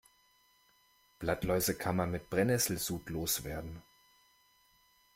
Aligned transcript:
Blattläuse 1.19 1.75
kann 1.77 1.95
man 1.95 2.09
mit 2.09 2.31
Brennesselsud 2.31 3.07
loswerden. 3.11 3.83